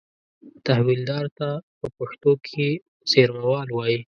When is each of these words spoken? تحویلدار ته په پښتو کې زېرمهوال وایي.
تحویلدار 0.65 1.25
ته 1.37 1.47
په 1.79 1.87
پښتو 1.97 2.31
کې 2.47 2.67
زېرمهوال 3.11 3.67
وایي. 3.73 3.99